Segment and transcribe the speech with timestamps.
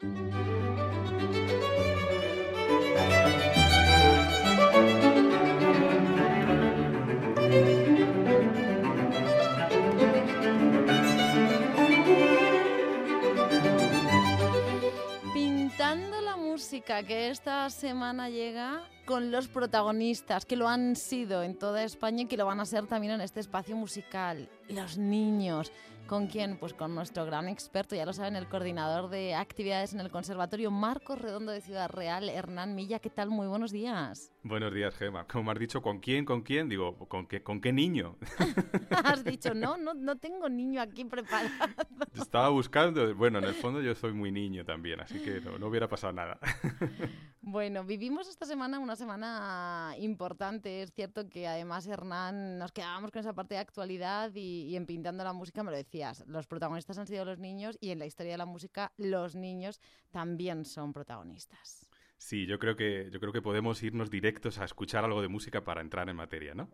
[0.00, 0.10] Pintando
[16.20, 21.82] la música que esta semana llega con los protagonistas que lo han sido en toda
[21.82, 25.72] España y que lo van a ser también en este espacio musical, los niños.
[26.08, 26.56] ¿Con quién?
[26.56, 30.70] Pues con nuestro gran experto, ya lo saben, el coordinador de actividades en el Conservatorio
[30.70, 32.98] Marcos Redondo de Ciudad Real, Hernán Milla.
[32.98, 33.28] ¿Qué tal?
[33.28, 34.32] Muy buenos días.
[34.42, 35.26] Buenos días, Gema.
[35.26, 36.24] Como me has dicho, ¿con quién?
[36.24, 36.70] ¿Con quién?
[36.70, 38.16] Digo, ¿con qué, con qué niño?
[39.04, 41.50] has dicho, no, no, no tengo niño aquí preparado.
[42.14, 43.14] Estaba buscando.
[43.14, 46.14] Bueno, en el fondo yo soy muy niño también, así que no, no hubiera pasado
[46.14, 46.38] nada.
[47.50, 50.82] Bueno, vivimos esta semana una semana importante.
[50.82, 54.84] Es cierto que además, Hernán, nos quedábamos con esa parte de actualidad y, y, en
[54.84, 56.24] Pintando la Música me lo decías.
[56.28, 59.80] Los protagonistas han sido los niños y en la historia de la música los niños
[60.10, 61.88] también son protagonistas.
[62.16, 65.64] Sí, yo creo que, yo creo que podemos irnos directos a escuchar algo de música
[65.64, 66.68] para entrar en materia, ¿no?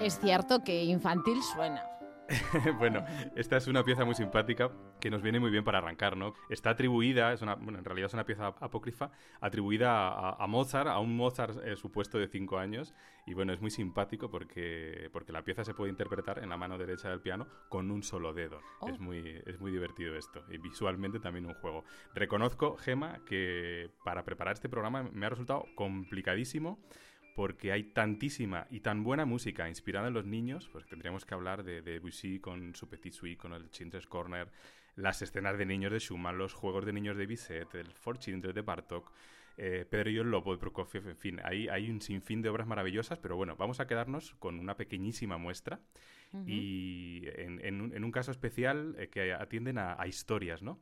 [0.00, 1.95] Es cierto que infantil suena.
[2.78, 3.04] bueno,
[3.36, 6.34] esta es una pieza muy simpática que nos viene muy bien para arrancar, ¿no?
[6.50, 9.10] Está atribuida, es una, bueno, en realidad es una pieza apócrifa,
[9.40, 12.94] atribuida a, a Mozart, a un Mozart eh, supuesto de 5 años,
[13.26, 16.78] y bueno, es muy simpático porque, porque la pieza se puede interpretar en la mano
[16.78, 18.60] derecha del piano con un solo dedo.
[18.80, 18.88] Oh.
[18.88, 21.84] Es, muy, es muy divertido esto, y visualmente también un juego.
[22.14, 26.80] Reconozco, Gema, que para preparar este programa me ha resultado complicadísimo
[27.36, 31.64] porque hay tantísima y tan buena música inspirada en los niños, pues tendríamos que hablar
[31.64, 34.50] de, de con su Petit Suite, con el Children's Corner,
[34.96, 38.54] las escenas de niños de Schumann, los juegos de niños de Bizet, el Four Children
[38.54, 39.12] de Bartok,
[39.58, 42.66] eh, Pedro y el Lobo de Prokofiev, en fin, hay, hay un sinfín de obras
[42.66, 45.80] maravillosas, pero bueno, vamos a quedarnos con una pequeñísima muestra
[46.32, 46.44] uh -huh.
[46.48, 50.80] y en, en, en, un caso especial eh, que atienden a, a historias, ¿no?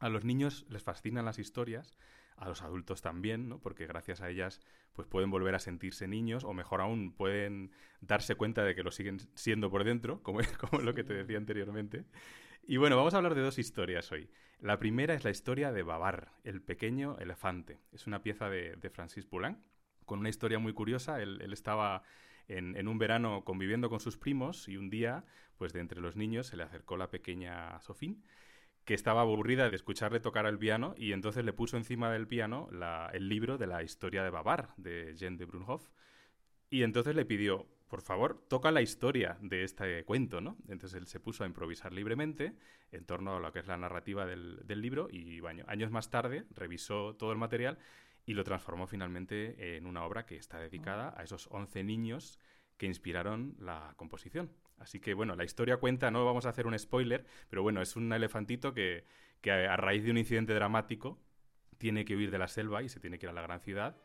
[0.00, 1.96] A los niños les fascinan las historias,
[2.38, 3.58] a los adultos también, ¿no?
[3.58, 4.60] porque gracias a ellas
[4.92, 8.90] pues pueden volver a sentirse niños o mejor aún pueden darse cuenta de que lo
[8.90, 12.04] siguen siendo por dentro, como, como lo que te decía anteriormente.
[12.66, 14.28] Y bueno, vamos a hablar de dos historias hoy.
[14.60, 17.78] La primera es la historia de Babar, el pequeño elefante.
[17.92, 19.58] Es una pieza de, de Francis Poulenc
[20.04, 21.22] con una historia muy curiosa.
[21.22, 22.02] Él, él estaba
[22.46, 25.24] en, en, un verano conviviendo con sus primos y un día,
[25.56, 28.22] pues de entre los niños, se le acercó la pequeña Sofín
[28.88, 32.70] que estaba aburrida de escucharle tocar el piano y entonces le puso encima del piano
[33.12, 35.90] el libro de la historia de Babar, de Jean de Brunhoff,
[36.70, 40.56] y entonces le pidió, por favor, toca la historia de este cuento, ¿no?
[40.68, 42.54] Entonces él se puso a improvisar libremente
[42.90, 46.46] en torno a lo que es la narrativa del, del libro y años más tarde
[46.54, 47.76] revisó todo el material
[48.24, 52.38] y lo transformó finalmente en una obra que está dedicada a esos 11 niños
[52.78, 54.50] que inspiraron la composición.
[54.78, 57.96] Así que bueno, la historia cuenta, no vamos a hacer un spoiler, pero bueno, es
[57.96, 59.04] un elefantito que,
[59.40, 61.20] que a raíz de un incidente dramático
[61.78, 63.96] tiene que huir de la selva y se tiene que ir a la gran ciudad.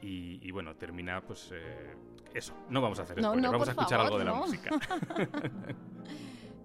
[0.00, 1.94] Y, y bueno, termina pues eh,
[2.34, 2.56] eso.
[2.68, 4.32] No vamos a hacer no, spoiler, no, vamos a escuchar favor, algo de no.
[4.32, 4.70] la música.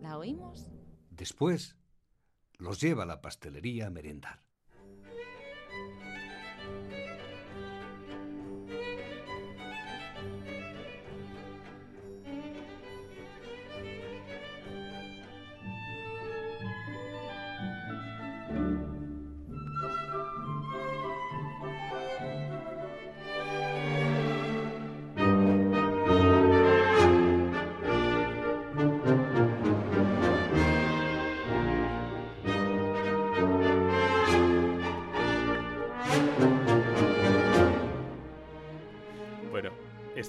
[0.02, 0.72] ¿La oímos?
[1.12, 1.78] Después
[2.58, 4.42] los lleva a la pastelería a merendar.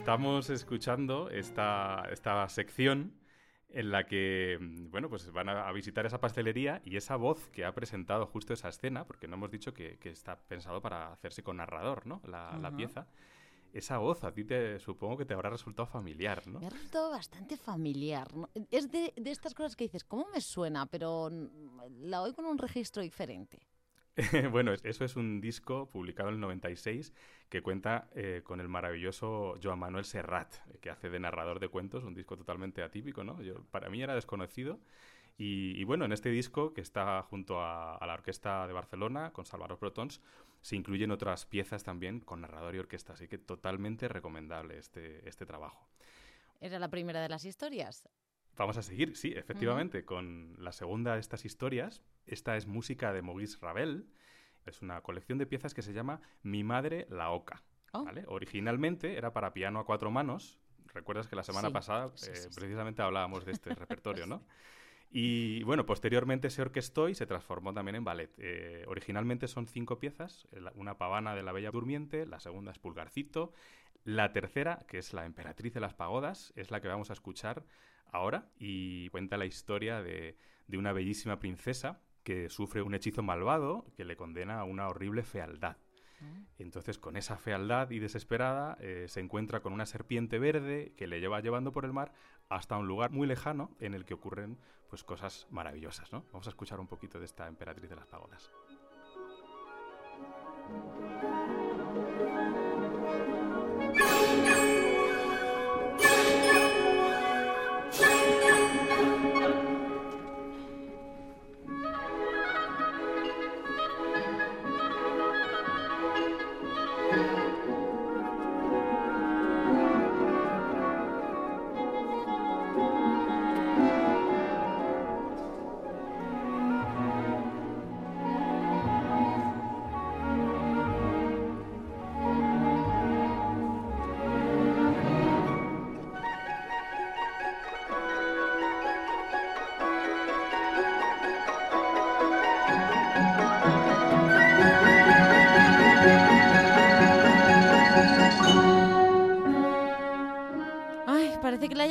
[0.09, 3.13] Estamos escuchando esta, esta sección
[3.69, 4.57] en la que,
[4.91, 8.71] bueno, pues van a, visitar esa pastelería y esa voz que ha presentado justo esa
[8.71, 12.23] escena, porque no hemos dicho que, que está pensado para hacerse con narrador, ¿no?
[12.27, 12.61] La, uh -huh.
[12.63, 13.07] la, pieza.
[13.75, 16.59] Esa voz a ti te supongo que te habrá resultado familiar, ¿no?
[16.59, 18.35] Me ha resultado bastante familiar.
[18.35, 18.49] ¿no?
[18.71, 20.87] Es de, de estas cosas que dices, ¿cómo me suena?
[20.87, 21.29] Pero
[22.01, 23.68] la oigo con un registro diferente.
[24.51, 27.13] bueno, eso es un disco publicado en el 96
[27.49, 32.03] que cuenta eh, con el maravilloso Joan Manuel Serrat, que hace de narrador de cuentos,
[32.03, 33.39] un disco totalmente atípico, ¿no?
[33.71, 34.81] Para mí era desconocido.
[35.37, 39.33] Y, y, bueno, en este disco, que está junto a, a, la Orquesta de Barcelona,
[39.33, 40.21] con Salvador Protons,
[40.61, 45.47] se incluyen otras piezas también con narrador y orquesta, así que totalmente recomendable este, este
[45.47, 45.87] trabajo.
[46.61, 48.09] ¿Era la primera de las historias?
[48.59, 50.05] Vamos a seguir, sí, efectivamente, uh -huh.
[50.05, 52.03] con la segunda de estas historias.
[52.27, 54.07] Esta es música de Maurice Ravel
[54.67, 57.63] Es una colección de piezas que se llama Mi madre la oca.
[57.93, 58.05] Oh.
[58.05, 58.25] ¿vale?
[58.27, 60.59] Originalmente era para piano a cuatro manos.
[60.93, 64.43] Recuerdas que la semana Sí, pasada sí, eh, sí, precisamente hablábamos de este repertorio, ¿no?
[65.11, 68.31] Y bueno, posteriormente se orquestó y se transformó también en ballet.
[68.37, 72.79] Eh, originalmente son cinco piezas, el- una pavana de la Bella Durmiente, la segunda es
[72.79, 73.53] Pulgarcito,
[74.05, 77.65] la tercera, que es la Emperatriz de las Pagodas, es la que vamos a escuchar
[78.11, 80.37] ahora y cuenta la historia de,
[80.67, 85.23] de una bellísima princesa que sufre un hechizo malvado que le condena a una horrible
[85.23, 85.77] fealdad.
[86.59, 91.21] Entonces, con esa fealdad y desesperada, eh, se encuentra con una serpiente verde que le
[91.21, 92.13] lleva llevando por el mar
[92.49, 94.59] hasta un lugar muy lejano en el que ocurren
[94.91, 96.25] pues cosas maravillosas, ¿no?
[96.33, 98.51] Vamos a escuchar un poquito de esta emperatriz de las pagodas.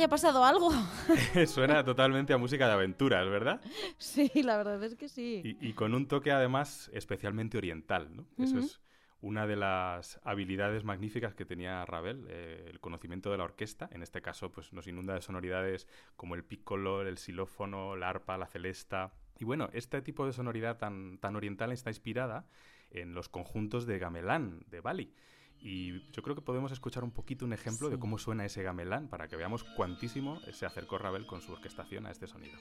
[0.08, 0.70] Haya pasado algo.
[1.46, 3.60] Suena totalmente a música de aventuras, ¿verdad?
[3.98, 5.42] Sí, la verdad es que sí.
[5.44, 8.26] Y, y con un toque además especialmente oriental, ¿no?
[8.42, 8.66] Eso Ujú.
[8.66, 8.80] es
[9.20, 13.88] una de las habilidades magníficas que tenía Ravel, eh, el conocimiento de la orquesta.
[13.92, 18.38] En este caso, pues nos inunda de sonoridades como el piccolo, el xilófono, la arpa,
[18.38, 19.12] la celesta.
[19.38, 22.46] Y bueno, este tipo de sonoridad tan, tan oriental está inspirada
[22.90, 25.12] en los conjuntos de gamelán de Bali.
[25.60, 29.08] Y yo creo que podemos escuchar un poquito un ejemplo de cómo suena ese gamelán
[29.08, 32.58] para que veamos cuantísimo se acercó Ravel con su orquestación a este sonido.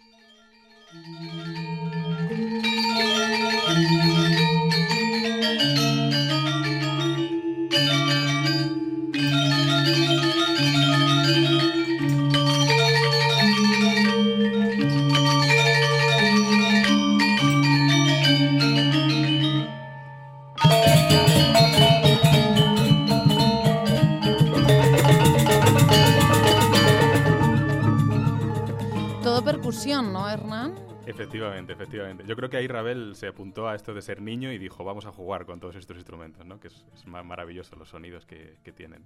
[29.86, 30.74] ¿No, Hernán?
[31.06, 32.24] Efectivamente, efectivamente.
[32.26, 35.06] Yo creo que ahí Ravel se apuntó a esto de ser niño y dijo, vamos
[35.06, 36.60] a jugar con todos estos instrumentos, ¿no?
[36.60, 39.06] Que es, es ma- maravilloso los sonidos que, tienen.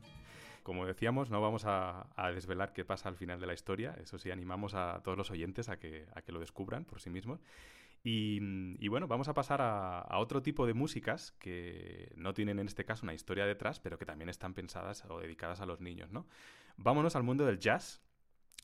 [0.63, 3.95] Como decíamos, no vamos a, desvelar qué pasa al final de la historia.
[4.01, 7.41] Eso sí, animamos a todos los oyentes a que, lo descubran por sí mismos.
[8.01, 8.39] Y,
[8.79, 12.67] y bueno, vamos a pasar a, a otro tipo de músicas que no tienen en
[12.67, 16.11] este caso una historia detrás, pero que también están pensadas o dedicadas a los niños,
[16.11, 16.25] ¿no?
[16.77, 18.01] Vámonos al mundo del jazz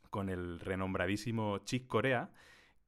[0.10, 2.32] con el renombradísimo Chick Corea,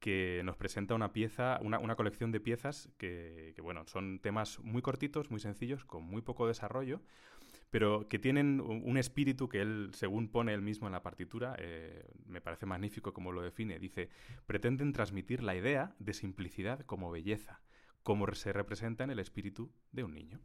[0.00, 5.30] que nos presenta una pieza, una, colección de piezas que, bueno, son temas muy cortitos,
[5.30, 7.02] muy sencillos, con muy poco desarrollo,
[7.68, 11.54] pero que tienen un, un espíritu que él, según pone él mismo en la partitura,
[11.58, 13.78] eh, me parece magnífico como lo define.
[13.78, 14.08] Dice,
[14.46, 17.60] pretenden transmitir la idea de simplicidad como belleza,
[18.02, 20.40] como se representa en el espíritu de un niño.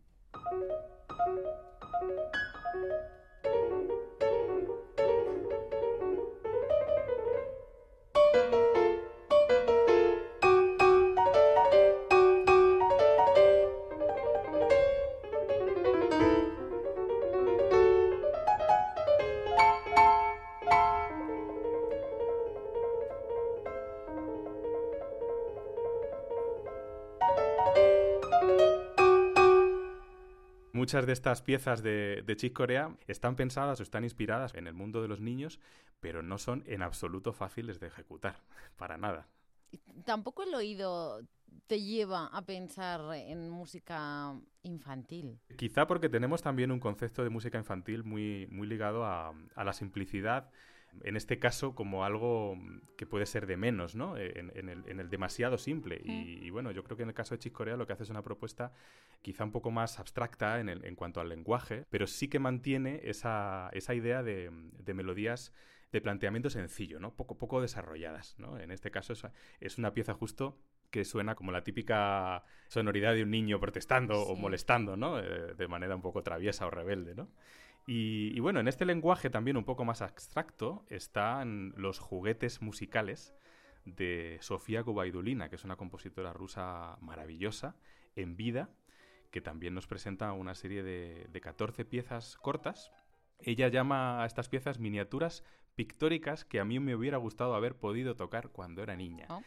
[30.85, 34.75] Muchas de estas piezas de, de Chick Corea están pensadas o están inspiradas en el
[34.75, 35.59] mundo de los niños,
[35.99, 38.35] pero no son en absoluto fáciles de ejecutar,
[38.77, 39.25] para nada.
[40.06, 41.23] Tampoco el oído
[41.65, 45.39] te lleva a pensar en música infantil.
[45.57, 49.73] Quizá porque tenemos también un concepto de música infantil muy, muy ligado a, a la
[49.73, 50.51] simplicidad,
[51.04, 52.57] en este caso como algo
[52.97, 54.18] que puede ser de menos, ¿no?
[54.18, 56.02] En, en el, en el demasiado simple.
[56.04, 58.04] Y, y, bueno, yo creo que en el caso de Chick Corea lo que hace
[58.04, 58.71] es una propuesta
[59.21, 63.02] quizá un poco más abstracta en, el, en cuanto al lenguaje, pero sí que mantiene
[63.04, 65.54] esa, esa idea de, de melodías
[65.92, 67.16] de planteamiento sencillo, ¿no?
[67.16, 68.59] Poco, poco desarrolladas, ¿no?
[68.59, 69.25] En este caso es,
[69.61, 70.57] es una pieza justo
[70.92, 74.25] que suena como la típica sonoridad de un niño protestando sí.
[74.28, 75.19] o molestando, ¿no?
[75.19, 77.30] Eh, de manera un poco traviesa o rebelde, ¿no?
[77.87, 83.35] Y, y, bueno, en este lenguaje también un poco más abstracto están los juguetes musicales
[83.85, 87.75] de Sofía Gubaidulina, que es una compositora rusa maravillosa,
[88.15, 88.69] en vida,
[89.31, 92.92] que también nos presenta una serie de, de 14 piezas cortas.
[93.39, 95.44] Ella llama a estas piezas miniaturas
[95.75, 99.27] pictóricas que a mí me hubiera gustado haber podido tocar cuando era niña.
[99.30, 99.44] Oh.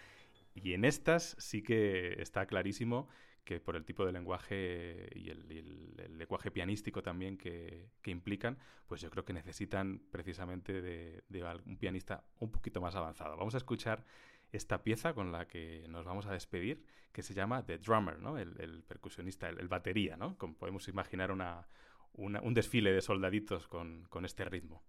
[0.54, 3.08] Y en estas sí que está clarísimo
[3.48, 9.08] que por el tipo de lenguaje y el, lenguaje pianístico también que, implican, pues yo
[9.08, 11.22] creo que necesitan precisamente de,
[11.64, 13.38] un pianista un poquito más avanzado.
[13.38, 14.04] Vamos a escuchar
[14.52, 18.36] esta pieza con la que nos vamos a despedir, que se llama The Drummer, ¿no?
[18.36, 20.36] el, percusionista, el, batería, ¿no?
[20.36, 21.66] Como podemos imaginar una-
[22.12, 24.82] un desfile de soldaditos con, con este ritmo.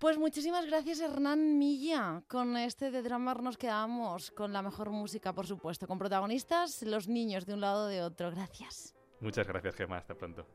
[0.00, 2.22] Pues muchísimas gracias Hernán Milla.
[2.26, 7.06] Con este de Dramar nos quedamos con la mejor música, por supuesto, con protagonistas, los
[7.06, 8.30] niños de un lado o de otro.
[8.30, 8.94] Gracias.
[9.20, 9.98] Muchas gracias, Gemma.
[9.98, 10.46] Hasta pronto.